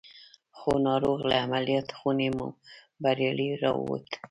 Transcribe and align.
خو 0.57 0.71
ناروغ 0.87 1.19
له 1.29 1.35
عمليات 1.45 1.87
خونې 1.97 2.29
بريالي 3.03 3.49
را 3.63 3.71
ووت. 3.79 4.07